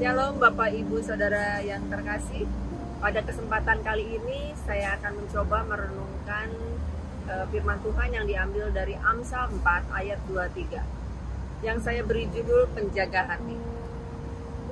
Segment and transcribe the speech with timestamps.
[0.00, 2.48] Shalom Bapak Ibu Saudara yang terkasih.
[3.04, 6.48] Pada kesempatan kali ini saya akan mencoba merenungkan
[7.28, 9.60] uh, firman Tuhan yang diambil dari Amsal 4
[9.92, 11.68] ayat 23.
[11.68, 13.60] Yang saya beri judul penjaga hati.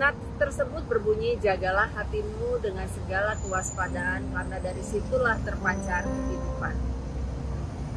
[0.01, 6.73] Nat tersebut berbunyi jagalah hatimu dengan segala kewaspadaan karena dari situlah terpancar kehidupan.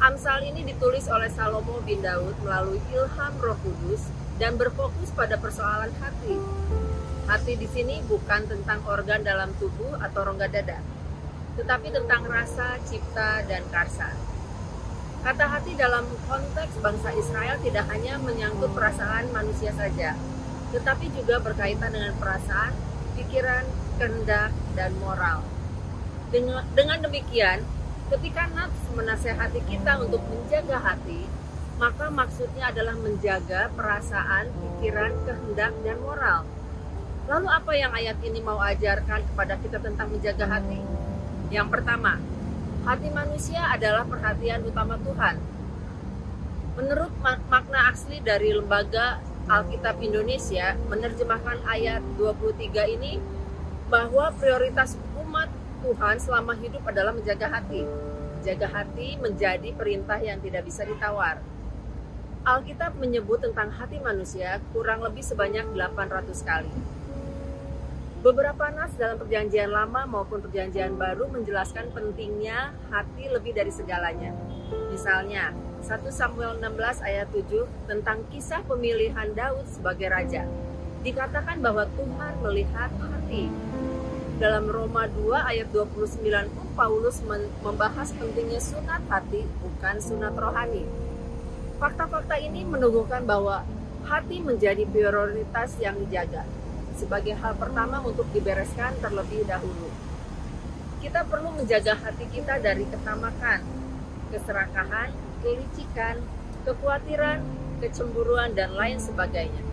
[0.04, 4.04] Amsal ini ditulis oleh Salomo bin Daud melalui ilham Roh Kudus
[4.36, 6.36] dan berfokus pada persoalan hati.
[7.32, 10.84] Hati di sini bukan tentang organ dalam tubuh atau rongga dada,
[11.56, 14.12] tetapi tentang rasa, cipta, dan karsa.
[15.24, 20.12] Kata hati dalam konteks bangsa Israel tidak hanya menyangkut perasaan manusia saja,
[20.76, 22.76] tetapi juga berkaitan dengan perasaan,
[23.16, 23.64] pikiran,
[23.96, 25.40] kehendak, dan moral.
[26.28, 27.64] Dengan, dengan demikian,
[28.12, 31.24] ketika nafs menasehati kita untuk menjaga hati,
[31.80, 36.44] maka maksudnya adalah menjaga perasaan, pikiran, kehendak, dan moral.
[37.30, 40.82] Lalu apa yang ayat ini mau ajarkan kepada kita tentang menjaga hati?
[41.54, 42.18] Yang pertama,
[42.82, 45.38] hati manusia adalah perhatian utama Tuhan.
[46.74, 53.22] Menurut makna asli dari lembaga Alkitab Indonesia menerjemahkan ayat 23 ini
[53.86, 55.52] bahwa prioritas umat
[55.84, 57.86] Tuhan selama hidup adalah menjaga hati.
[58.42, 61.38] Jaga hati menjadi perintah yang tidak bisa ditawar.
[62.42, 66.74] Alkitab menyebut tentang hati manusia kurang lebih sebanyak 800 kali.
[68.22, 74.30] Beberapa nas dalam perjanjian lama maupun perjanjian baru menjelaskan pentingnya hati lebih dari segalanya.
[74.94, 75.50] Misalnya,
[75.82, 80.46] 1 Samuel 16 ayat 7 tentang kisah pemilihan Daud sebagai raja.
[81.02, 83.50] Dikatakan bahwa Tuhan melihat hati
[84.38, 86.22] dalam Roma 2 ayat 29
[86.54, 87.18] pun Paulus
[87.66, 90.86] membahas pentingnya sunat hati bukan sunat rohani.
[91.82, 93.66] Fakta-fakta ini menunjukkan bahwa
[94.06, 96.46] hati menjadi prioritas yang dijaga
[96.96, 99.88] sebagai hal pertama untuk dibereskan terlebih dahulu.
[101.02, 103.60] Kita perlu menjaga hati kita dari ketamakan,
[104.30, 105.10] keserakahan,
[105.42, 106.22] kelicikan,
[106.62, 107.42] kekhawatiran,
[107.82, 109.72] kecemburuan, dan lain sebagainya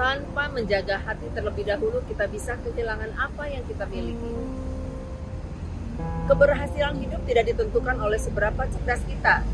[0.00, 4.32] tanpa menjaga hati terlebih dahulu kita bisa kehilangan apa yang kita miliki.
[6.24, 9.44] Keberhasilan hidup tidak ditentukan oleh seberapa cerdas kita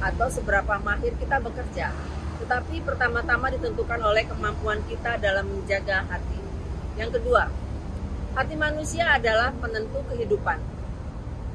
[0.00, 1.92] atau seberapa mahir kita bekerja,
[2.38, 6.38] tetapi pertama-tama ditentukan oleh kemampuan kita dalam menjaga hati.
[6.94, 7.50] Yang kedua,
[8.38, 10.58] hati manusia adalah penentu kehidupan.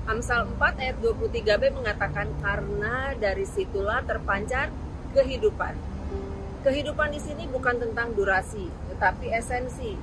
[0.04, 4.68] Amsal 4 ayat 23b mengatakan karena dari situlah terpancar
[5.16, 5.80] kehidupan.
[6.64, 9.96] Kehidupan di sini bukan tentang durasi, tetapi esensi.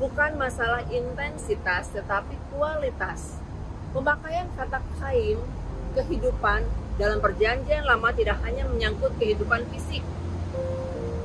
[0.00, 3.36] Bukan masalah intensitas, tetapi kualitas.
[3.92, 5.40] Pemakaian kata kaim,
[5.96, 6.64] kehidupan
[7.00, 10.04] dalam perjanjian lama tidak hanya menyangkut kehidupan fisik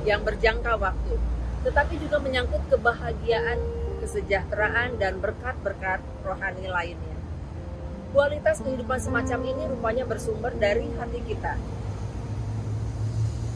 [0.08, 1.20] yang berjangka waktu,
[1.68, 3.60] tetapi juga menyangkut kebahagiaan,
[4.00, 7.16] kesejahteraan, dan berkat-berkat rohani lainnya.
[8.16, 11.60] Kualitas kehidupan semacam ini rupanya bersumber dari hati kita,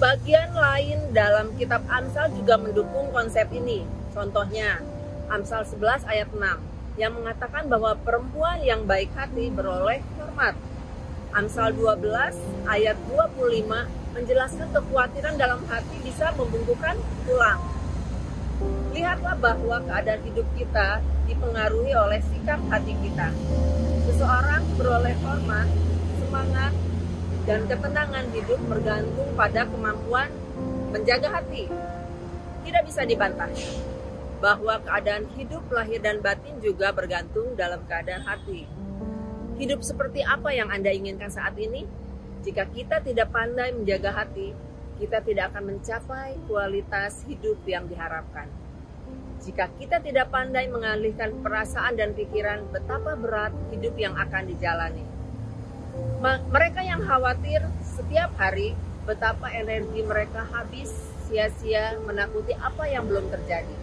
[0.01, 3.85] Bagian lain dalam kitab Amsal juga mendukung konsep ini.
[4.17, 4.81] Contohnya,
[5.29, 6.41] Amsal 11 ayat 6
[6.97, 10.57] yang mengatakan bahwa perempuan yang baik hati beroleh hormat.
[11.31, 12.11] Amsal 12
[12.67, 13.63] ayat 25
[14.19, 17.63] menjelaskan kekhawatiran dalam hati bisa membungkukan tulang.
[18.91, 20.99] Lihatlah bahwa keadaan hidup kita
[21.31, 23.31] dipengaruhi oleh sikap hati kita.
[24.11, 25.71] Seseorang beroleh hormat,
[26.19, 26.75] semangat,
[27.47, 30.35] dan ketenangan hidup bergantung pada kemampuan
[30.91, 31.71] menjaga hati.
[32.67, 33.55] Tidak bisa dibantah
[34.43, 38.67] bahwa keadaan hidup lahir dan batin juga bergantung dalam keadaan hati.
[39.61, 41.85] Hidup seperti apa yang Anda inginkan saat ini?
[42.41, 44.57] Jika kita tidak pandai menjaga hati,
[44.97, 48.49] kita tidak akan mencapai kualitas hidup yang diharapkan.
[49.45, 55.21] Jika kita tidak pandai mengalihkan perasaan dan pikiran, betapa berat hidup yang akan dijalani
[56.53, 58.77] mereka yang khawatir setiap hari
[59.09, 60.93] betapa energi mereka habis
[61.27, 63.77] sia-sia menakuti apa yang belum terjadi.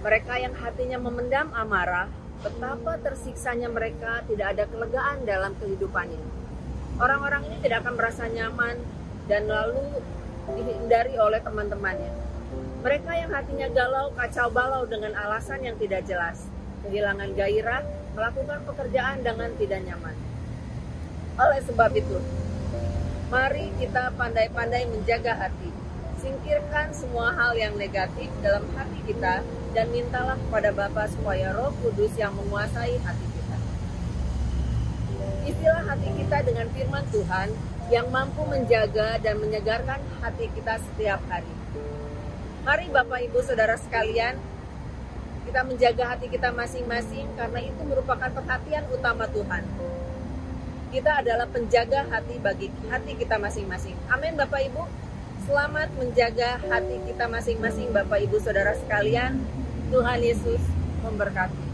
[0.00, 2.08] Mereka yang hatinya memendam amarah,
[2.40, 6.20] betapa tersiksanya mereka tidak ada kelegaan dalam kehidupannya.
[7.00, 8.76] Orang-orang ini tidak akan merasa nyaman
[9.28, 10.00] dan lalu
[10.56, 12.12] dihindari oleh teman-temannya.
[12.80, 16.48] Mereka yang hatinya galau, kacau balau dengan alasan yang tidak jelas,
[16.84, 17.84] kehilangan gairah,
[18.16, 20.16] melakukan pekerjaan dengan tidak nyaman.
[21.36, 22.16] Oleh sebab itu,
[23.28, 25.79] mari kita pandai-pandai menjaga hati.
[26.20, 29.40] Singkirkan semua hal yang negatif dalam hati kita
[29.72, 33.56] dan mintalah kepada Bapa supaya Roh Kudus yang menguasai hati kita.
[35.48, 37.48] Istilah hati kita dengan firman Tuhan
[37.88, 41.48] yang mampu menjaga dan menyegarkan hati kita setiap hari.
[42.68, 44.36] Mari Bapak Ibu Saudara sekalian,
[45.40, 49.66] Kita menjaga hati kita masing-masing karena itu merupakan perhatian utama Tuhan.
[50.94, 53.98] Kita adalah penjaga hati bagi hati kita masing-masing.
[54.14, 55.09] Amin Bapak Ibu.
[55.40, 59.40] Selamat menjaga hati kita masing-masing Bapak Ibu Saudara sekalian.
[59.88, 60.60] Tuhan Yesus
[61.00, 61.69] memberkati.